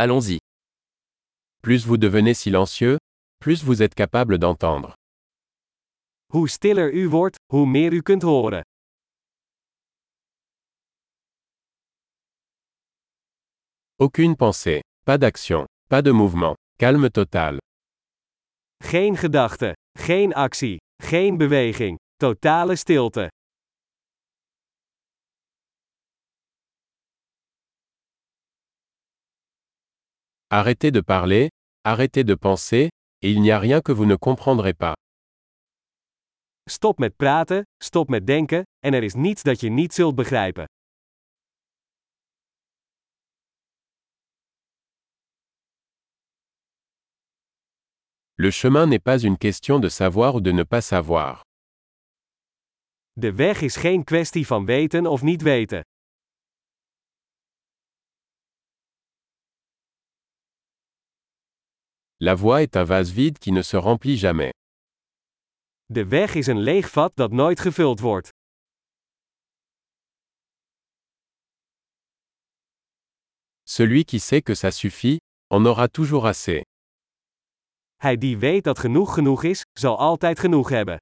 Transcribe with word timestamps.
Allons-y. 0.00 0.38
Plus 1.60 1.84
vous 1.84 1.96
devenez 1.96 2.32
silencieux, 2.34 2.98
plus 3.40 3.64
vous 3.64 3.82
êtes 3.82 3.96
capable 3.96 4.38
d'entendre. 4.38 4.94
Hoe 6.32 6.48
stiller 6.48 6.92
u 6.94 7.08
wordt, 7.08 7.36
hoe 7.52 7.66
meer 7.66 7.92
u 7.92 8.02
kunt 8.02 8.22
horen. 8.22 8.62
Aucune 13.98 14.36
pensée, 14.36 14.80
pas 15.04 15.18
d'action, 15.18 15.66
pas 15.88 16.02
de 16.02 16.12
mouvement, 16.12 16.54
calme 16.78 17.10
total. 17.10 17.58
Geen 18.84 19.16
gedachte, 19.16 19.72
geen 19.98 20.32
actie, 20.32 20.76
geen 21.02 21.36
beweging, 21.36 21.96
totale 22.16 22.76
stilte. 22.76 23.28
Arrêtez 30.50 30.90
de 30.90 31.02
parler, 31.02 31.50
arrêtez 31.84 32.24
de 32.24 32.34
penser, 32.34 32.88
et 33.20 33.30
il 33.30 33.42
n'y 33.42 33.50
a 33.50 33.58
rien 33.58 33.82
que 33.82 33.92
vous 33.92 34.06
ne 34.06 34.16
comprendrez 34.16 34.72
pas. 34.72 34.94
Stop 36.66 36.98
met 36.98 37.16
praten, 37.16 37.62
stop 37.82 38.08
met 38.08 38.26
denken, 38.26 38.62
en 38.80 38.94
er 38.94 39.02
is 39.02 39.14
niets 39.14 39.42
dat 39.42 39.60
je 39.60 39.68
niet 39.68 39.94
zult 39.94 40.14
begrijpen. 40.14 40.64
Le 48.34 48.50
chemin 48.50 48.86
n'est 48.86 49.02
pas 49.02 49.22
une 49.24 49.36
question 49.36 49.80
de 49.80 49.88
savoir 49.88 50.34
ou 50.34 50.40
de 50.40 50.52
ne 50.52 50.64
pas 50.64 50.86
savoir. 50.86 51.40
De 53.12 53.32
weg 53.32 53.60
is 53.60 53.76
geen 53.76 54.04
kwestie 54.04 54.46
van 54.46 54.64
weten 54.64 55.06
of 55.06 55.22
niet 55.22 55.42
weten. 55.42 55.82
La 62.20 62.34
voie 62.34 62.62
est 62.62 62.76
un 62.76 62.82
vase 62.82 63.12
vide 63.12 63.38
qui 63.38 63.52
ne 63.52 63.62
se 63.62 63.76
remplit 63.76 64.16
jamais. 64.16 64.52
De 65.86 66.04
weg 66.04 66.34
is 66.34 66.46
een 66.46 66.60
leeg 66.60 66.90
vat 66.90 67.16
dat 67.16 67.32
nooit 67.32 67.60
gevuld 67.60 68.00
wordt. 68.00 68.28
Celui 73.64 74.04
qui 74.04 74.18
sait 74.18 74.42
que 74.42 74.54
ça 74.54 74.70
suffit, 74.72 75.18
en 75.50 75.64
aura 75.64 75.88
toujours 75.88 76.26
assez. 76.26 76.62
Hij 77.96 78.16
die 78.16 78.38
weet 78.38 78.64
dat 78.64 78.78
genoeg 78.78 79.14
genoeg 79.14 79.42
is, 79.44 79.62
zal 79.72 79.98
altijd 79.98 80.38
genoeg 80.38 80.68
hebben. 80.68 80.96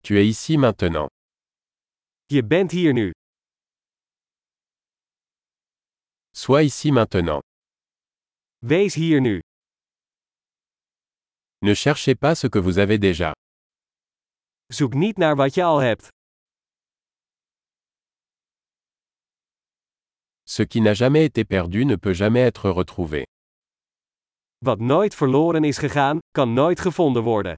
Tu 0.00 0.18
es 0.18 0.26
ici 0.26 0.56
maintenant. 0.56 1.08
Je 2.26 2.44
bent 2.44 2.70
hier 2.70 2.92
nu. 2.92 3.10
Sois 6.32 6.62
ici 6.62 6.92
maintenant. 6.92 7.40
Wees 8.62 8.94
hier 8.94 9.20
nu. 9.20 9.40
Ne 11.62 11.74
cherchez 11.74 12.14
pas 12.14 12.34
ce 12.34 12.46
que 12.46 12.58
vous 12.58 12.78
avez 12.78 12.98
déjà. 12.98 13.32
Zoek 14.72 14.94
niet 14.94 15.16
naar 15.16 15.36
wat 15.36 15.54
je 15.54 15.62
al 15.62 15.78
hebt. 15.78 16.08
Ce 20.44 20.62
qui 20.62 20.80
n'a 20.80 20.94
jamais 20.94 21.24
été 21.24 21.44
perdu 21.44 21.84
ne 21.84 21.96
peut 21.96 22.14
jamais 22.14 22.42
être 22.46 22.70
retrouvé. 22.70 23.24
Wat 24.58 24.78
nooit 24.80 25.14
verloren 25.14 25.64
is 25.64 25.78
gegaan, 25.78 26.18
kan 26.30 26.52
nooit 26.54 26.80
gevonden 26.80 27.22
worden. 27.22 27.54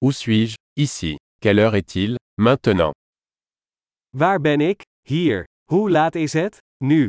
Où 0.00 0.10
suis-je? 0.12 0.56
Ici. 0.76 1.16
Quelle 1.40 1.58
heure 1.58 1.74
est-il? 1.76 2.17
Maintenant. 2.40 2.92
Waar 4.08 4.40
ben 4.40 4.60
ik? 4.60 4.82
Hier. 5.02 5.44
Hoe 5.64 5.90
laat 5.90 6.14
is 6.14 6.32
het? 6.32 6.58
Nu. 6.84 7.08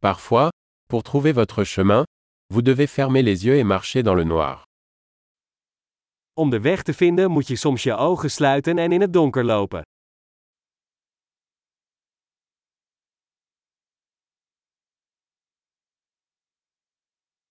Parfois, 0.00 0.48
pour 0.88 1.02
trouver 1.02 1.32
votre 1.34 1.64
chemin, 1.64 2.04
vous 2.46 2.62
devez 2.62 2.86
fermer 2.86 3.22
les 3.22 3.44
yeux 3.44 3.56
et 3.58 3.64
marcher 3.64 4.02
dans 4.02 4.16
le 4.16 4.24
noir. 4.24 4.62
Om 6.32 6.50
de 6.50 6.60
weg 6.60 6.82
te 6.82 6.92
vinden 6.92 7.30
moet 7.30 7.46
je 7.46 7.56
soms 7.56 7.82
je 7.82 7.94
ogen 7.94 8.30
sluiten 8.30 8.78
en 8.78 8.92
in 8.92 9.00
het 9.00 9.12
donker 9.12 9.44
lopen. 9.44 9.82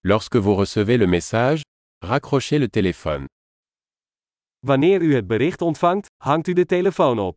Lorsque 0.08 0.36
vous 0.36 0.54
recevez 0.54 0.98
le 0.98 1.08
message, 1.08 1.64
raccrochez 2.04 2.60
le 2.60 2.68
téléphone. 2.68 3.26
Wanneer 4.62 5.02
u 5.02 5.16
het 5.16 5.28
bericht 5.28 5.62
ontvangt, 5.62 6.08
hangt 6.24 6.48
u 6.48 6.54
de 6.54 6.66
telefoon 6.66 7.20
op. 7.20 7.36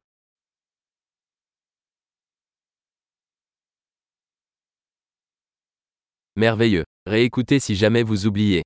Merveilleux. 6.35 6.85
Réécoutez 7.07 7.61
si 7.61 7.75
jamais 7.75 8.05
vous 8.05 8.27
oubliez. 8.27 8.63